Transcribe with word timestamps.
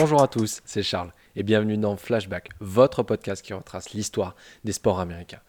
Bonjour 0.00 0.22
à 0.22 0.28
tous, 0.28 0.62
c'est 0.64 0.84
Charles 0.84 1.12
et 1.34 1.42
bienvenue 1.42 1.76
dans 1.76 1.96
Flashback, 1.96 2.50
votre 2.60 3.02
podcast 3.02 3.44
qui 3.44 3.52
retrace 3.52 3.94
l'histoire 3.94 4.36
des 4.62 4.70
sports 4.70 5.00
américains. 5.00 5.40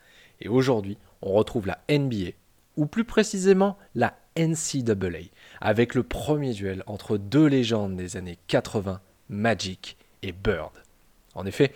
Et 0.41 0.47
aujourd'hui, 0.47 0.97
on 1.21 1.33
retrouve 1.33 1.67
la 1.67 1.77
NBA, 1.87 2.31
ou 2.75 2.87
plus 2.87 3.03
précisément 3.03 3.77
la 3.93 4.17
NCAA, 4.35 5.29
avec 5.61 5.93
le 5.93 6.01
premier 6.01 6.53
duel 6.53 6.81
entre 6.87 7.17
deux 7.17 7.45
légendes 7.45 7.95
des 7.95 8.17
années 8.17 8.39
80, 8.47 8.99
Magic 9.29 9.97
et 10.23 10.31
Bird. 10.31 10.73
En 11.35 11.45
effet, 11.45 11.71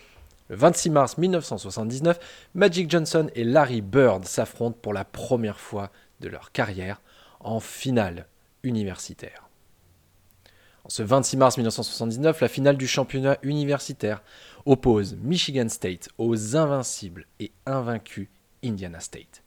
le 0.50 0.56
26 0.56 0.90
mars 0.90 1.18
1979, 1.20 2.18
Magic 2.56 2.90
Johnson 2.90 3.30
et 3.36 3.44
Larry 3.44 3.82
Bird 3.82 4.26
s'affrontent 4.26 4.80
pour 4.82 4.94
la 4.94 5.06
première 5.06 5.60
fois 5.60 5.92
de 6.22 6.28
leur 6.28 6.52
carrière 6.52 7.04
en 7.40 7.60
finale 7.60 8.26
universitaire. 8.64 9.48
Ce 10.90 11.02
26 11.02 11.38
mars 11.38 11.58
1979, 11.58 12.42
la 12.42 12.48
finale 12.50 12.76
du 12.76 12.88
championnat 12.88 13.38
universitaire 13.42 14.22
oppose 14.66 15.16
Michigan 15.22 15.70
State 15.70 16.10
aux 16.18 16.58
invincibles 16.58 17.26
et 17.40 17.52
invaincus 17.66 18.28
Indiana 18.66 19.00
State. 19.00 19.44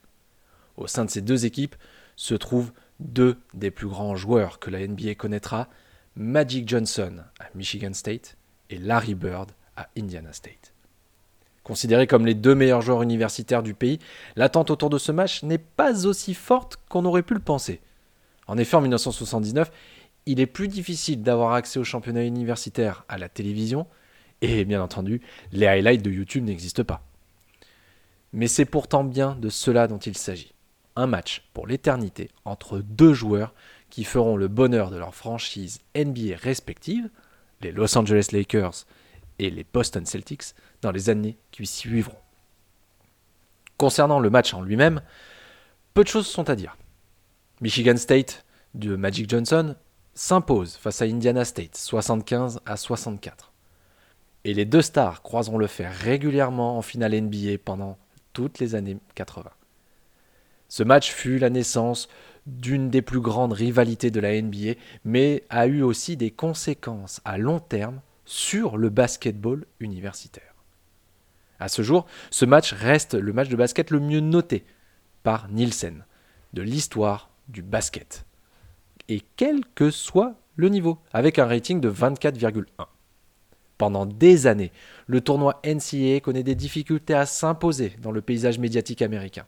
Au 0.79 0.87
sein 0.87 1.05
de 1.05 1.11
ces 1.11 1.21
deux 1.21 1.45
équipes 1.45 1.77
se 2.17 2.35
trouvent 2.35 2.73
deux 3.01 3.37
des 3.53 3.71
plus 3.71 3.87
grands 3.87 4.17
joueurs 4.17 4.59
que 4.59 4.71
la 4.71 4.87
NBA 4.87 5.15
connaîtra, 5.15 5.69
Magic 6.15 6.67
Johnson 6.67 7.19
à 7.39 7.45
Michigan 7.55 7.93
State 7.93 8.39
et 8.71 8.79
Larry 8.79 9.15
Bird 9.15 9.53
à 9.77 9.89
Indiana 9.99 10.33
State. 10.33 10.73
Considérés 11.63 12.07
comme 12.07 12.25
les 12.25 12.35
deux 12.35 12.55
meilleurs 12.55 12.81
joueurs 12.81 13.03
universitaires 13.03 13.63
du 13.63 13.75
pays, 13.75 13.99
l'attente 14.37 14.71
autour 14.71 14.89
de 14.89 14.99
ce 14.99 15.13
match 15.13 15.43
n'est 15.43 15.59
pas 15.59 16.07
aussi 16.07 16.33
forte 16.33 16.79
qu'on 16.89 17.05
aurait 17.05 17.23
pu 17.23 17.35
le 17.35 17.41
penser. 17.41 17.81
En 18.47 18.57
effet, 18.57 18.77
en 18.77 18.81
1979, 18.81 19.71
il 20.27 20.41
est 20.41 20.47
plus 20.47 20.69
difficile 20.69 21.23
d'avoir 21.23 21.53
accès 21.53 21.79
au 21.79 21.85
championnat 21.85 22.25
universitaire 22.25 23.05
à 23.09 23.17
la 23.17 23.29
télévision, 23.29 23.87
et 24.43 24.65
bien 24.65 24.83
entendu, 24.83 25.23
les 25.53 25.67
highlights 25.67 26.03
de 26.03 26.11
YouTube 26.11 26.45
n'existent 26.45 26.85
pas. 26.85 27.03
Mais 28.33 28.49
c'est 28.49 28.65
pourtant 28.65 29.05
bien 29.05 29.37
de 29.37 29.49
cela 29.49 29.87
dont 29.87 29.99
il 29.99 30.17
s'agit. 30.17 30.53
Un 30.97 31.07
match 31.07 31.45
pour 31.55 31.67
l'éternité 31.67 32.31
entre 32.45 32.81
deux 32.81 33.15
joueurs 33.15 33.55
qui 33.89 34.05
feront 34.05 34.37
le 34.37 34.49
bonheur 34.49 34.91
de 34.91 34.97
leur 34.97 35.15
franchise 35.15 35.79
NBA 35.97 36.37
respective, 36.37 37.09
les 37.63 37.73
Los 37.73 37.97
Angeles 37.97 38.29
Lakers 38.33 38.85
et 39.39 39.51
les 39.51 39.65
Boston 39.65 40.05
Celtics, 40.05 40.55
dans 40.83 40.91
les 40.91 41.09
années 41.09 41.39
qui 41.51 41.67
suivront. 41.67 42.19
Concernant 43.79 44.19
le 44.19 44.31
match 44.31 44.55
en 44.55 44.63
lui-même, 44.63 45.03
peu 45.95 46.03
de 46.03 46.09
choses 46.09 46.27
sont 46.27 46.51
à 46.51 46.57
dire. 46.57 46.77
Michigan 47.61 47.97
State 47.97 48.45
de 48.75 48.97
Magic 48.97 49.31
Johnson 49.31 49.77
s'impose 50.17 50.77
face 50.77 51.03
à 51.03 51.05
Indiana 51.05 51.45
State 51.45 51.77
75 51.77 52.61
à 52.67 52.77
64. 52.77 53.53
Et 54.45 54.55
les 54.55 54.65
deux 54.65 54.83
stars 54.83 55.23
croiseront 55.23 55.59
le 55.59 55.67
fer 55.67 55.93
régulièrement 55.93 56.79
en 56.79 56.83
finale 56.83 57.21
NBA 57.21 57.59
pendant 57.65 57.99
toutes 58.33 58.59
les 58.59 58.75
années 58.75 58.97
80. 59.15 59.51
Ce 60.69 60.83
match 60.83 61.13
fut 61.13 61.39
la 61.39 61.51
naissance 61.51 62.09
d'une 62.47 62.91
des 62.91 63.03
plus 63.03 63.21
grandes 63.21 63.53
rivalités 63.53 64.11
de 64.11 64.21
la 64.21 64.41
NBA, 64.41 64.79
mais 65.05 65.45
a 65.51 65.67
eu 65.67 65.83
aussi 65.83 66.17
des 66.17 66.31
conséquences 66.31 67.21
à 67.25 67.39
long 67.39 67.61
terme 67.61 68.01
sur 68.25 68.79
le 68.79 68.89
basketball 68.89 69.67
universitaire. 69.81 70.55
À 71.61 71.69
ce 71.69 71.83
jour, 71.83 72.07
ce 72.31 72.45
match 72.45 72.73
reste 72.73 73.15
le 73.15 73.33
match 73.33 73.49
de 73.49 73.57
basket 73.57 73.91
le 73.91 74.01
mieux 74.01 74.21
noté 74.21 74.65
par 75.23 75.49
Nielsen 75.49 76.05
de 76.53 76.63
l'histoire 76.63 77.31
du 77.49 77.63
basket. 77.63 78.25
Et 79.09 79.23
quel 79.37 79.61
que 79.75 79.91
soit 79.91 80.35
le 80.57 80.69
niveau, 80.69 80.99
avec 81.13 81.39
un 81.39 81.47
rating 81.47 81.81
de 81.81 81.91
24,1. 81.91 82.65
Pendant 83.79 84.07
des 84.07 84.47
années, 84.47 84.73
le 85.07 85.21
tournoi 85.21 85.61
NCAA 85.65 86.21
connaît 86.21 86.43
des 86.43 86.55
difficultés 86.55 87.15
à 87.15 87.27
s'imposer 87.27 87.93
dans 88.01 88.11
le 88.11 88.23
paysage 88.23 88.59
médiatique 88.59 89.03
américain. 89.03 89.47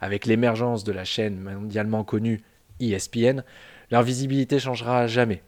Avec 0.00 0.26
l'émergence 0.26 0.84
de 0.84 0.92
la 0.92 1.04
chaîne 1.04 1.40
mondialement 1.40 2.04
connue 2.04 2.40
ESPN, 2.78 3.42
leur 3.90 4.02
visibilité 4.02 4.60
changera 4.60 5.08
jamais. 5.08 5.42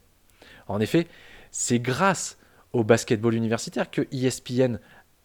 En 0.66 0.80
effet, 0.80 1.06
c'est 1.52 1.78
grâce 1.78 2.36
au 2.72 2.82
basketball 2.82 3.34
universitaire 3.34 3.90
que 3.90 4.08
ESPN 4.12 4.78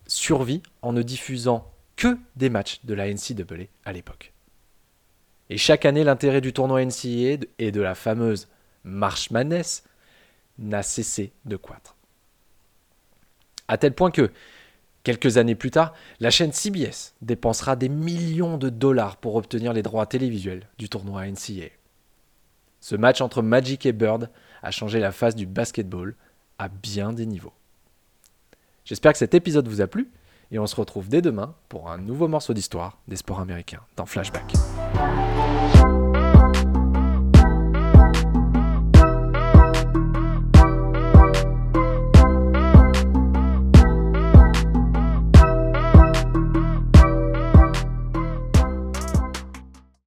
survit 0.06 0.62
en 0.84 0.94
ne 0.94 1.02
diffusant 1.02 1.72
que 1.96 2.18
des 2.36 2.50
matchs 2.50 2.86
de 2.86 2.94
la 2.94 3.12
NCAA 3.12 3.66
à 3.84 3.94
l'époque. 3.94 4.35
Et 5.50 5.58
chaque 5.58 5.86
année, 5.86 6.04
l'intérêt 6.04 6.42
du 6.42 6.54
tournoi 6.54 6.84
NCAA 6.84 7.46
et 7.60 7.72
de 7.72 7.82
la 7.82 7.96
fameuse 7.96 8.48
March 8.84 9.32
Madness 9.32 9.84
n'a 10.58 10.84
cessé 10.84 11.34
de 11.46 11.56
croître. 11.56 11.96
À 13.68 13.78
tel 13.78 13.94
point 13.94 14.12
que, 14.12 14.32
quelques 15.04 15.38
années 15.38 15.56
plus 15.56 15.72
tard, 15.72 15.94
la 16.20 16.30
chaîne 16.30 16.52
CBS 16.52 17.14
dépensera 17.22 17.76
des 17.76 17.90
millions 17.90 18.58
de 18.58 18.70
dollars 18.70 19.18
pour 19.18 19.36
obtenir 19.36 19.74
les 19.74 19.82
droits 19.82 20.06
télévisuels 20.06 20.68
du 20.78 20.90
tournoi 20.90 21.28
NCAA. 21.28 21.70
Ce 22.80 22.96
match 22.96 23.22
entre 23.22 23.42
Magic 23.42 23.86
et 23.86 23.94
Bird 23.94 24.30
a 24.62 24.72
changé 24.72 25.00
la 25.00 25.12
face 25.12 25.36
du 25.36 25.48
basketball 25.48 26.16
à 26.60 26.68
bien 26.68 27.14
des 27.14 27.26
niveaux. 27.26 27.54
J'espère 28.86 29.14
que 29.14 29.18
cet 29.18 29.34
épisode 29.34 29.68
vous 29.68 29.82
a 29.82 29.88
plu 29.88 30.12
et 30.56 30.60
on 30.60 30.68
se 30.68 30.76
retrouve 30.78 31.10
dès 31.10 31.22
demain 31.22 31.54
pour 31.68 31.92
un 31.92 31.98
nouveau 31.98 32.30
morceau 32.30 32.54
d'histoire 32.54 32.98
des 33.10 33.18
sports 33.18 33.42
américains 33.42 33.82
dans 33.98 34.06
Flashback. 34.06 34.54